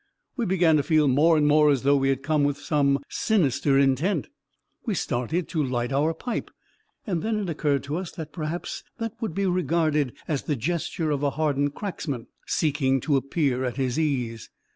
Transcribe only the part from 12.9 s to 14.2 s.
to appear at his